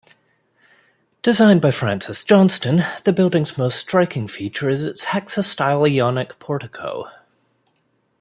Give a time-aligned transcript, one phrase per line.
[1.21, 7.07] Designed by Francis Johnston, the building's most striking feature is its hexastyle Ionic portico.